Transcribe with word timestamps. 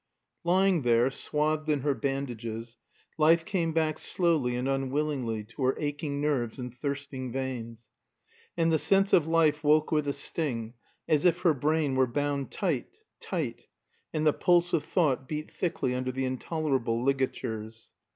Lying 0.43 0.81
there, 0.81 1.11
swathed 1.11 1.69
in 1.69 1.81
her 1.81 1.93
bandages, 1.93 2.75
life 3.19 3.45
came 3.45 3.71
back 3.71 3.99
slowly 3.99 4.55
and 4.55 4.67
unwillingly 4.67 5.43
to 5.43 5.63
her 5.65 5.75
aching 5.77 6.19
nerves 6.19 6.57
and 6.57 6.73
thirsting 6.75 7.31
veins; 7.31 7.87
and 8.57 8.71
the 8.71 8.79
sense 8.79 9.13
of 9.13 9.27
life 9.27 9.63
woke 9.63 9.91
with 9.91 10.07
a 10.07 10.13
sting, 10.13 10.73
as 11.07 11.23
if 11.23 11.41
her 11.41 11.53
brain 11.53 11.93
were 11.93 12.07
bound 12.07 12.49
tight, 12.51 12.97
tight, 13.19 13.67
and 14.11 14.25
the 14.25 14.33
pulse 14.33 14.73
of 14.73 14.83
thought 14.83 15.27
beat 15.27 15.51
thickly 15.51 15.93
under 15.93 16.11
the 16.11 16.25
intolerable 16.25 17.03
ligatures. 17.05 17.91